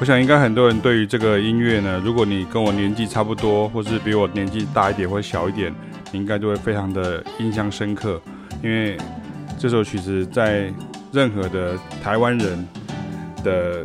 [0.00, 5.74] 我想应该很多人对于这个音乐呢，如果你跟我年纪差不多，或是比我年纪大一点或小一点，
[6.12, 8.22] 你应该就会非常的印象深刻，
[8.62, 8.96] 因为
[9.58, 10.72] 这首曲子在
[11.10, 12.68] 任何的台湾人
[13.42, 13.82] 的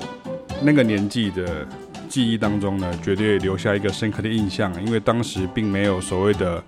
[0.62, 1.66] 那个年纪的
[2.08, 6.64] 记忆当中呢，绝对留下一个深刻的印象，因为当时并没有所谓的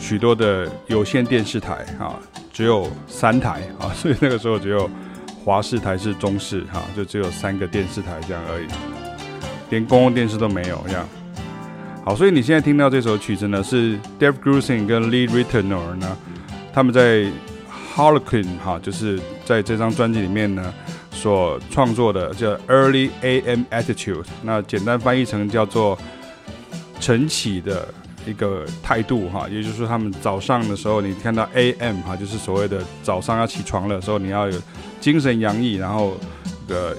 [0.00, 2.18] 许多的有线电视台啊，
[2.52, 4.90] 只有三台啊，所以那个时候只有。
[5.44, 8.66] 华视、台视、中视，哈，就只有三个电视台这样而已，
[9.68, 11.06] 连公共电视都没有这样。
[12.02, 16.16] 好，所以你现在听到这首曲子呢，是 Dave Grusin 跟 Lee Ritenour 呢，
[16.72, 17.26] 他们在
[17.94, 20.72] Harlequin 哈，就是在这张专辑里面呢
[21.12, 24.24] 所创作的，叫 Early AM Attitude。
[24.42, 25.98] 那简单翻译成叫做
[27.00, 27.86] 晨起的
[28.26, 34.58] 一个态度哈，也就是说，他们早上的时候，你看到 AM 哈，就是所谓的早上要起床的时候，你要有。
[35.00, 36.16] 精神洋溢，然后
[36.66, 36.96] 的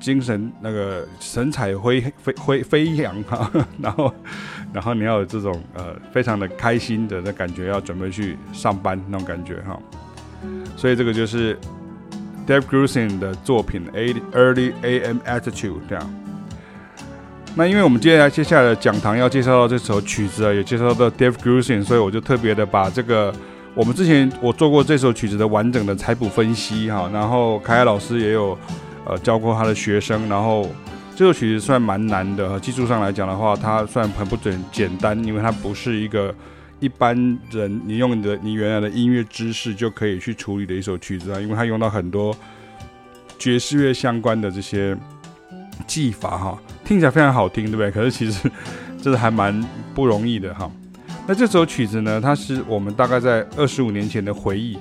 [0.00, 3.48] 精神那个神采飞飞飞飞扬哈，
[3.80, 4.12] 然后
[4.72, 9.78] 然后你要有这种呃非常的开心的那感觉，要准备去上班那种感觉哈，
[10.76, 11.56] 所以这个就是
[12.44, 16.25] Dave Grusin 的作品《A Early AM Attitude》这样。
[17.58, 23.34] 那因为我们接下来接下来的讲堂要介绍到这首曲子啊，也介绍到 Dave Grusin，所以我就特别的把这个。
[23.74, 28.58] 我们之前我做过这首曲子的完整的采谱分析哈，然后凯凯老师也有
[29.04, 30.70] 呃教过他的学生，然后
[31.14, 36.34] 这首曲子算蛮难的，技术上来讲的话，它算很不准简单，因为它不是一个
[36.80, 37.14] 一般
[37.50, 42.34] 人你用你的你原来的音乐知识就可以去处理的一首曲子啊，因为它用到很多
[43.38, 44.96] 爵士乐相关的这些
[45.86, 47.90] 技法哈，听起来非常好听，对不对？
[47.90, 48.48] 可是其实
[49.02, 49.60] 这是还蛮
[49.92, 50.70] 不容易的哈。
[51.26, 54.78] 那这首曲子呢，它是我们大概在二十五年前的回忆。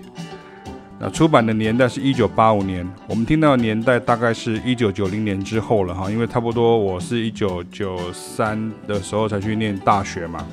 [1.00, 10.46] 那出版的年代是一九八五年，我们听到的年代大概是一九九零年之后了哈，因为差不多我是一九九三的时候才去念大学嘛。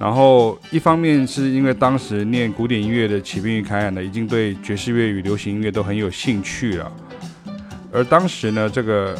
[0.00, 6.92] 然后一方面是因为当时念古典音乐的启斌与凯凯呢，已经对爵士乐与流行音乐都很有兴趣了。
[7.92, 9.16] 而当时呢，这个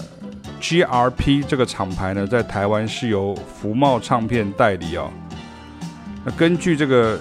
[0.61, 5.11] GRP 这个厂牌呢，在台湾是由福茂唱片代理哦。
[6.37, 7.19] 根据这个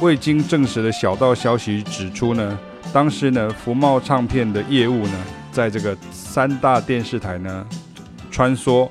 [0.00, 2.58] 未经证实的小道消息指出呢，
[2.92, 5.12] 当时呢福茂唱片的业务呢，
[5.50, 7.66] 在这个三大电视台呢
[8.30, 8.88] 穿梭。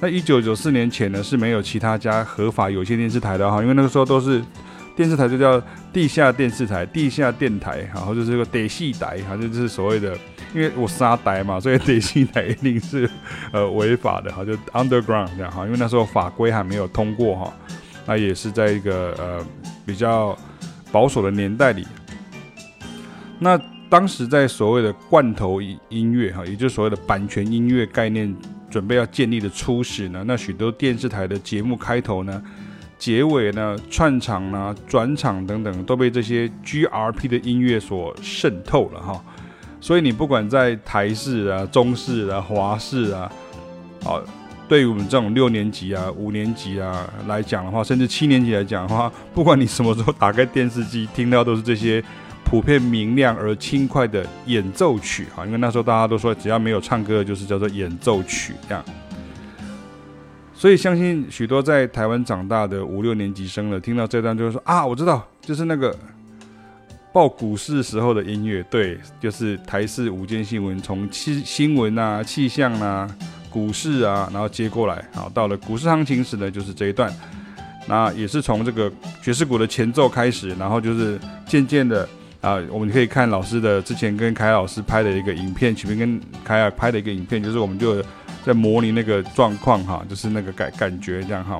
[0.00, 4.42] 那一九九四年前呢是没有其他家合法有线电视台的哈，因为那个时候都是
[4.94, 5.60] 电视台就叫
[5.92, 10.16] 地下电视台、地下电台，然后就是这个地下台，哈，就是所谓的，
[10.56, 13.08] 因为我三台嘛，所以地下台一定是
[13.52, 17.52] 呃违法的哈，就 underground 这样哈，因为那时候法规还没有通过哈。
[18.06, 19.46] 那也是在一个呃
[19.84, 20.34] 比较
[20.90, 21.86] 保守的年代里，
[23.38, 28.34] 那当时在所谓的罐头音乐哈，也就是所谓的版权音乐概念
[28.70, 32.42] 准备要建立的初始呢，那许多电视台的节目开头呢、
[32.98, 39.22] 结尾呢、串场呢、转场等等，都被这些 GRP 的音乐所渗透了哈。
[39.80, 43.30] 所以你不管在台式啊、中式啊、华式啊，
[44.02, 44.22] 好。
[44.68, 52.02] 对于我们这种六年级啊、五年级啊来讲的话，甚至七年级来讲的话， 不管你什么时候打开电视机，听到都是这些
[52.44, 55.46] 普遍明亮而轻快的演奏曲哈。
[55.46, 58.84] 因为那时候大家都说，只要没有唱歌，就是叫做演奏曲这样。
[60.52, 65.96] 所以相信许多在台湾长大的五六年级生了，听到这段就会说啊，我知道，就是那个
[67.16, 73.08] 报股市时候的音乐，对，就是台视午间新闻，从新新闻啊、气象啊。
[73.48, 77.10] 股市啊，然后接过来，好，到了股市行情时呢，就是这一段，
[77.88, 78.92] 那也是从这个
[79.22, 82.06] 爵士鼓的前奏开始，然后就是渐渐的
[82.42, 88.04] 啊，我们可以看老师的之前跟凯老师拍的一个影片，前面跟凯尔拍的一个影片，就是我们就
[88.44, 91.58] 在模拟那个状况哈，就是那个感感觉这样哈。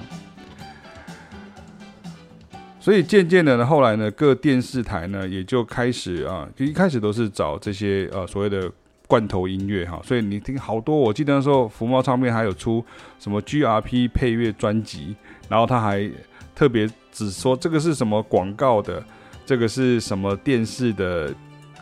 [2.87, 8.71] 所以渐渐的呢，后来呢，各电视台呢也就开始啊，就一开始都是找这些呃所谓的。
[9.09, 10.97] 罐头音乐哈，所以你听好多。
[10.97, 12.85] 我记得那时候福猫唱片还有出
[13.21, 15.15] 什么 GRP 配乐专辑，
[15.49, 16.11] 然后他还
[16.57, 19.01] 特别只说这个是什么广告的，
[19.45, 21.33] 这个是什么电视的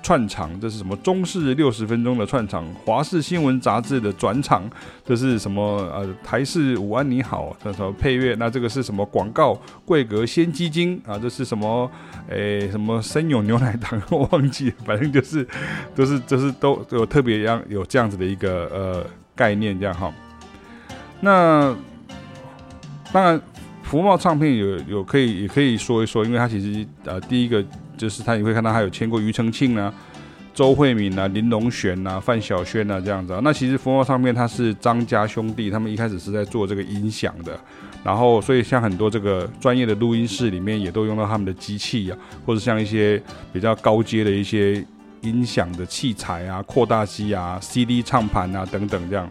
[0.05, 4.63] 串场，这是什么中式六十分钟的串场，华视新闻杂志的转场，
[5.03, 5.63] 这是什么
[5.95, 8.35] 呃台式午安你好，这什么配乐？
[8.39, 9.59] 那这个是什么广告？
[9.87, 11.91] 桂格鲜鸡精啊，这是什么？
[12.29, 13.99] 诶，什么生永牛奶糖？
[14.11, 15.49] 我忘记了，反正就是
[15.95, 20.13] 都是就是都有特别样有这样子的一个呃概念这样哈。
[21.23, 21.75] 那
[23.11, 23.41] 当然
[23.83, 27.65] 福茂唱片有有可以也可以说一说，因为它其实呃第一个。
[27.97, 29.93] 就是他，你会看到他有签过庾澄庆啊，
[30.53, 33.41] 周慧敏啊、林隆璇啊、范晓萱啊这样子啊。
[33.43, 37.59] 那其实福茂唱片它是张家兄弟，他们一开始是在做这个音响的，
[38.05, 43.21] 然后所以像很多这个专业的录音室里面也都用到他们的机器啊，或者像一些
[43.53, 44.85] 比较高阶的一些
[45.23, 49.31] 音响的器材啊、扩大机啊、CD 唱盘啊等等这样。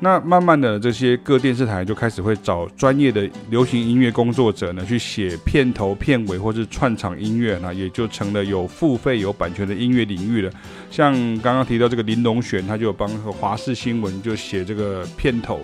[0.00, 10.52] 那慢慢的，这些各电视台就开始会找专业的流行音乐工作者呢，去写片头、片尾或是串场音乐，那也就成了有付费、有版权的音乐领域了。
[10.88, 15.60] 像刚刚提到这个林隆璇，他就有帮华视新闻就写这个片头。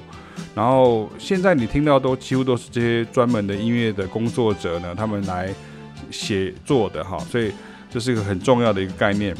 [0.53, 5.55] 然后现在你听到都几乎都是这些专门的音乐的工作者呢，他们来
[6.11, 7.53] 写作的哈，所以
[7.89, 9.33] 这是一个很重要的一个概念。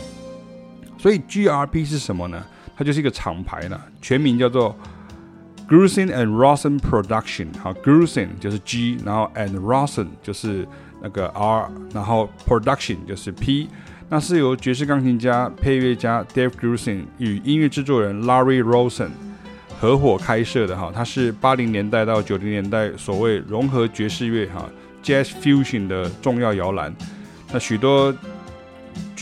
[0.97, 2.45] 所以 GRP 是什么呢？
[2.77, 4.77] 它就是一个厂牌呢，全名叫做
[5.69, 7.47] Grusin and Rosen Production。
[7.63, 10.67] 好，Grusin 就是 G，然后 and Rosen 就是
[11.03, 13.69] 那个 R，然后 Production 就是 P。
[14.11, 19.09] 那是由爵士钢琴家、配乐家 Dave Grusin 与音乐制作人 Larry Rawson
[19.81, 20.93] 合伙开设的哈。
[20.95, 24.69] 它是八零年代到九零年代所谓融合爵士乐哈
[25.03, 26.95] Jazz Fusion 的重要摇篮。
[27.51, 28.15] 那许多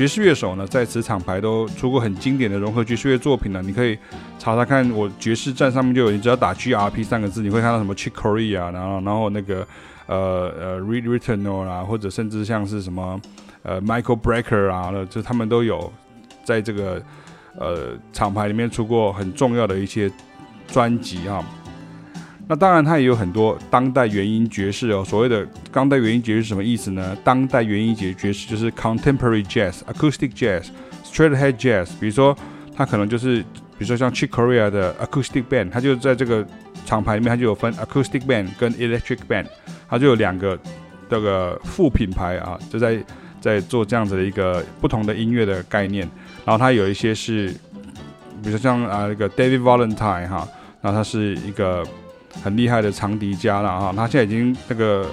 [0.02, 3.62] 爵士乐手呢，在此厂牌都出过很经典的融合爵士乐作品呢。
[3.64, 3.96] 你可以
[4.36, 9.64] 查查看，我爵士站上面就有，你只要打 GRP 三个字，你会看到什么 Chick Corea，然后然后那个
[10.08, 13.20] 呃呃 Lee Ritenour 啊，或者甚至像是什么
[13.62, 15.92] 呃 Michael Brecker 啊，就他们都有
[16.42, 17.00] 在这个
[17.56, 20.10] 呃厂牌里面出过很重要的一些
[20.66, 21.44] 专辑啊。
[22.48, 25.04] 那当然，它也有很多当代原音爵士哦。
[25.04, 27.16] 所谓的当代原音爵士是什么意思呢？
[27.24, 30.66] 当代原音爵爵士就是 contemporary jazz、acoustic jazz、
[31.04, 31.88] straight ahead jazz。
[31.98, 32.36] 比如说，
[32.76, 36.46] 它可能就是，比如说像 Chick Corea 的 acoustic band，它就在这个
[36.84, 39.46] 厂牌里面，它就有分 acoustic band 跟 electric band，
[39.88, 40.58] 它就有两个
[41.08, 43.02] 这个副品牌啊，就在
[43.40, 46.08] 在做这样子的一个不同的音乐的概念。
[46.44, 47.48] 然后它有一些是，
[48.42, 50.46] 比如说像啊那个 David Valentine 哈，
[50.82, 51.82] 然后它是一个。
[52.42, 55.06] 很厉害的长笛家了啊，他现在已经那个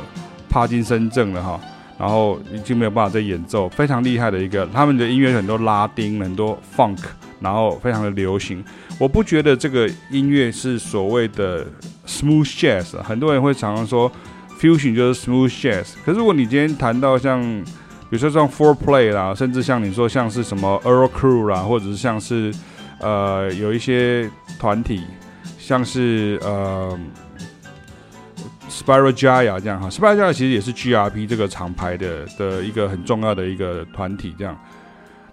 [0.49, 1.59] 帕金森症了哈，
[1.97, 4.65] 然后已经没有办法再演奏，非常厉害的一个。
[4.73, 6.97] 他们的音乐很多拉丁，很多 funk，
[7.39, 8.63] 然后非常的流行。
[8.97, 11.65] 我不觉得这个音乐是所谓的
[12.05, 14.11] smooth jazz，很多人会常常说
[14.59, 15.93] fusion 就是 smooth jazz。
[16.03, 17.41] 可是如果你今天谈到像，
[18.09, 22.53] 比如说像 four play 啦，甚至像你说像是什么 Earl Crew 啦，或者是像是
[22.99, 24.29] 呃有一些
[24.59, 25.03] 团体。
[25.57, 26.99] 像是呃
[28.89, 34.57] ，Spyro Gyra 这样哈，Spyro Gyra 其实也是 GRP 这个厂牌的的一个很重要的一个团体这样。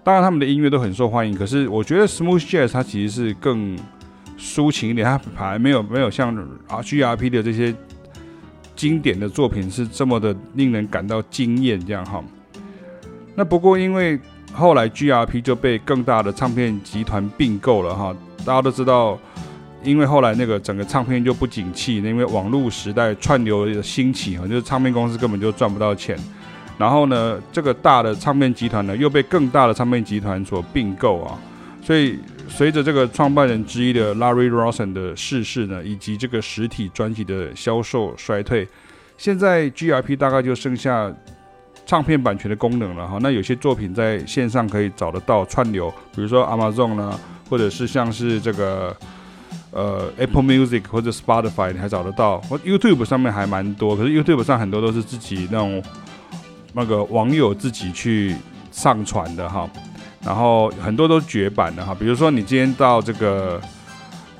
[0.04, 3.76] 当然他们的音乐都很受欢迎，可是我觉得 Smooth Jazz 它其实是更
[4.38, 6.36] 抒情一点，它还没有没有像
[6.68, 7.74] 啊 GRP 的这些
[8.74, 12.22] 经典的作品是这么的令人感到惊艳这样哈。
[13.34, 14.20] 那不过因为
[14.52, 19.18] 后来 GRP 就被更大的唱片集团并购了哈，大家都知道。
[19.86, 26.18] 因为后来那个整个唱片就不景气，因为网络时代串流的兴起，就是唱片公司根本就赚不到钱。
[26.76, 31.38] 然后呢，这个大的唱片集团呢又被更大的唱片集团所并购啊，
[31.80, 38.66] 所以随着这个创办人之一的 Larry Rawson 的逝世呢，以及这个实体专辑的销售衰退，
[39.16, 41.10] 现在 GRP 大概就剩下
[41.86, 43.18] 唱片版权的功能了哈。
[43.22, 48.94] 那有些作品在线上可以找得到串流，比如说 Amazon 呢，或者是像是这个。
[49.72, 55.82] 呃，Apple Music 或者 Spotify 你还找得到，或 YouTube 上面还蛮多，可是 YouTube 上很多都是自己那种
[56.72, 58.34] 那个网友自己去
[58.70, 59.68] 上传的哈，
[60.22, 63.60] 然后很多都绝版的哈，比如说你今天到这个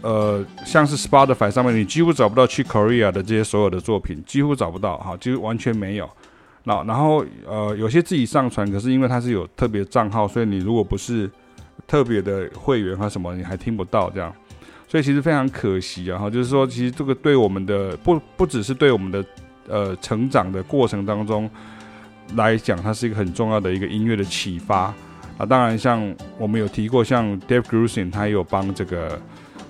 [0.03, 6.09] 呃，像是 Spotify 上面，你几乎找不到去 Korea 的这些所有的作品，几乎找不到哈，几乎完全没有。
[6.65, 11.31] 那然后呃，有些自己上传，可是因为它是有特别账号，所以你如果不是
[11.87, 14.33] 特别的会员或什么，你还听不到这样。
[14.89, 19.25] 所以其实非常可惜啊，哈，就是说，其实这个对我们的不不只是对我们的
[19.69, 21.51] 呃成长的过程当中
[22.37, 24.95] 来讲，它是一个很重要的一个音乐的启发
[25.37, 25.45] 啊。
[25.45, 29.21] 当然，像我们有提过，像 Dave Grusin，他也有帮这个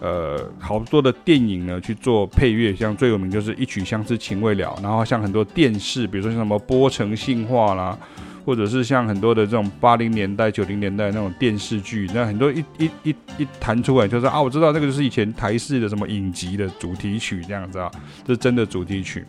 [0.00, 7.98] 呃好多的电影呢去做配乐，像最有名就是一曲相思情未了，然后像很多电视，比如说像什么波城杏话啦。
[8.46, 17.90] 或者是像很多的这种八零年代、九零年代那种电视剧，那很多一一一一弹出来就是啊，我知道这个就是以前台式的什么影集的主题曲这样子啊，
[18.24, 19.24] 这是真的主题曲。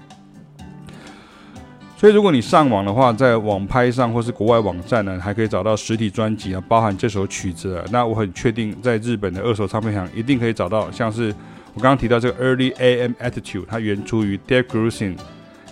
[1.97, 7.83] 所以如果你上网的话，在网拍上或是国外网站呢，还可以找到实体专辑啊，包含这首曲子啊。
[7.91, 11.33] 那我很确定，在日本的二手唱片行一定可以找到，像是
[11.74, 15.15] 我刚刚提到这个 Early AM Attitude，它原出于 Dave Grusin。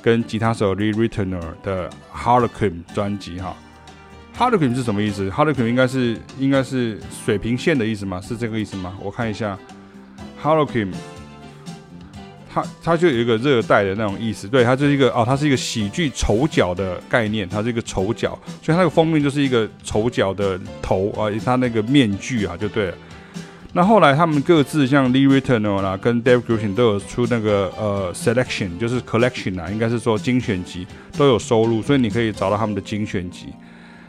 [0.06, 3.58] 跟吉他手 Lee Ritenour 的 Harlequin 专辑哈
[4.38, 8.22] Harlequin 是什么意思？Harlequin 应该是应该是水平线的意思吗？
[8.22, 8.96] 是这个意思吗？
[9.02, 9.58] 我看一下
[10.44, 10.94] ，Harlequin，
[12.54, 22.98] 它它就有一个热带的那种意思，对，它就是一个哦，它是一个喜剧丑角的概念，它是一个丑角，所以它那个封面就是一个丑角的头啊，它那个面具啊，就对了。
[23.78, 33.48] 那后来他们各自像 Lee Ritenour 啦，跟 Dave Grusin 都有出那个呃 Selection，就是 Collection 啊，应该是说精选集都有收录，所以你可以找到他们的精选集。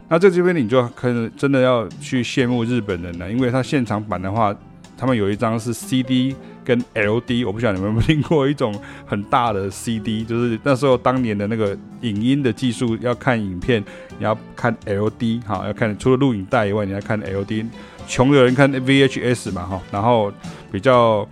[0.09, 4.55] 那在这边你就可能真的要去羡慕日本人了，因为他现场版的话，
[4.97, 8.73] 他们有一张是 CD 跟 LD，我不晓得你们有没有听过一种
[9.05, 13.83] 很大的 CD，就是那时候当年的那个影音的技术，要看影片
[14.17, 17.67] 你要看 LD 哈，要看除了录影带以外，你要看 LD。
[18.07, 20.33] 穷的人看 VHS 嘛哈，然后
[20.71, 21.27] 比较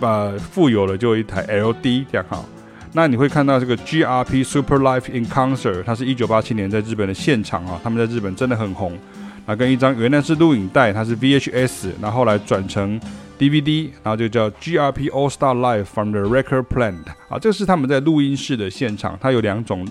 [0.00, 2.44] 呃富有的就一台 LD 这样哈。
[2.92, 8.96] 那你会看到这个 GRP Super Live in Concert，它是一九八七年在日本的现场啊，他们在日本真的很红。
[9.44, 12.98] 那跟一张原来是录影带，它是 VHS，然后后来转成
[13.38, 19.18] DVD，然后就叫 GRP All Star Live from the Record Plant 啊，这是他们在录音室的现场。
[19.20, 19.86] 它有两种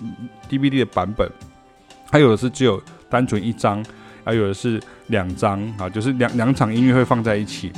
[0.50, 1.30] DVD 的版本，
[2.12, 3.86] 还有的是只有单纯一张。
[4.26, 7.72] 还有的是两张啊，就是两两场音乐会放在一起。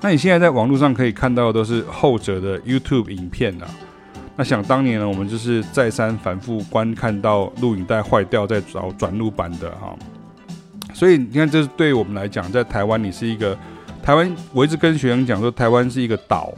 [0.00, 3.66] 那你现在在网络上可以看到的都是后者的 YouTube 影片啊。
[4.36, 9.94] 那想当年呢，我们就是再三反复观看到录影带坏掉再找转录版的哈。
[10.94, 13.56] 所以你看，这是对我们来讲，在台湾你是一个
[14.02, 16.52] 台湾，我一直跟学生讲说，台湾是一个岛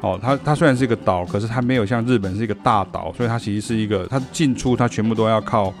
[0.00, 0.18] 哦。
[0.20, 5.72] 它它虽然是一个岛，可是它没有像日本是一个大岛，所以它其实是一个，它进出它全部都要靠。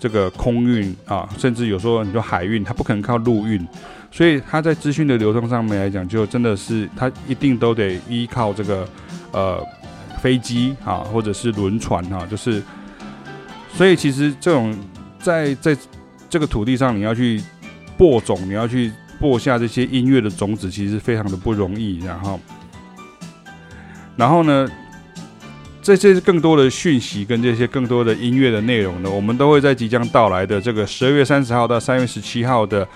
[0.00, 3.64] 这个空运啊，甚至有时候你说海运，它不可能靠陆运，
[4.10, 8.88] 所以它在资讯的流通上面来讲，就真的是它一定都得依靠这个
[9.30, 9.62] 呃
[10.22, 12.62] 飞机啊，或者是轮船啊，就是，
[13.74, 14.74] 所以其实这种
[15.18, 15.76] 在在
[16.30, 17.42] 这个土地上，你要去
[17.98, 18.90] 播种，你要去
[19.20, 21.98] 播下这些音乐的种子，其实非常的不容易。
[21.98, 22.40] 然后，
[24.16, 24.66] 然后呢？
[25.82, 32.86] 这些更多的讯息跟这些更多的音乐的内容呢，我们都会在即将到来的这个十二月三十号到三月十七号的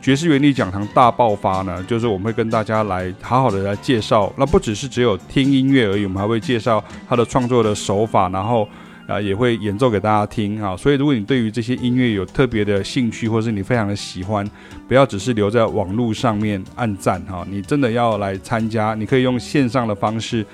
[0.00, 4.30] 爵士原力讲堂大爆发呢，就是我们会跟大家来好好的来介绍。
[4.36, 8.68] 那不只是只有听音乐而已，我们还会介绍他的创作的手法，然后
[9.06, 10.76] 啊也会演奏给大家听啊。
[10.76, 14.46] 所以如果你对于这些音乐有特别的兴趣，或是你非常的喜欢，
[14.86, 20.44] 不要只是留在网络上面按赞哈，你真的要来参加，你可以用线上的方式。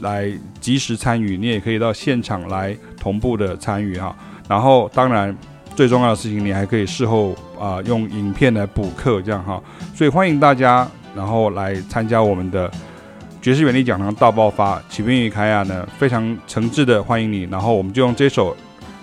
[0.00, 4.14] 来及时参与，你也可以到现场来同步的参与哈。
[4.48, 5.36] 然后，当然
[5.74, 9.62] 最重要的事情，你还可以事后啊、用影片来补课，这样哈。
[9.94, 12.70] 所以欢迎大家，然后来参加我们的
[13.42, 14.80] 爵士原力讲堂大爆发。
[14.88, 17.42] 启兵与凯亚呢，非常诚挚的欢迎你。
[17.44, 18.56] 然后我们就用这首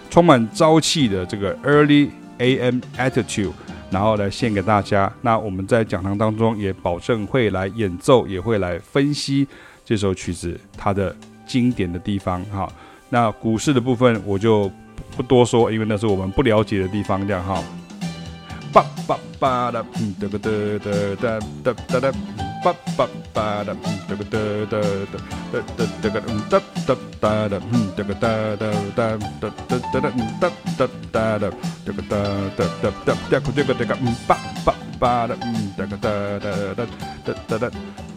[0.09, 3.51] 充满朝气的这个 Early AM Attitude，
[3.89, 5.11] 然后来献给大家。
[5.21, 9.47] 那我们在讲堂当中也保证会来演奏，也会来分析。
[9.85, 12.71] 这首曲子它的经典的地方，哈，
[13.09, 14.71] 那古式的部分我就
[15.15, 17.61] 不多说，因为那是我们不了解的地方，这样哈。
[18.71, 20.49] 叭叭叭的，嗯，哒个哒
[20.83, 22.11] 哒哒哒哒哒，
[22.63, 24.81] 叭叭叭的，嗯，哒个哒哒
[25.51, 31.51] 哒哒哒个，嗯，哒哒哒的，嗯，哒个哒哒哒哒哒哒的，嗯，哒哒哒的，
[31.85, 32.17] 哒个哒
[32.57, 36.09] 哒哒哒哒个哒个哒个，嗯，叭叭叭的，嗯，哒个哒
[36.39, 36.87] 哒哒
[37.25, 37.71] 哒哒哒。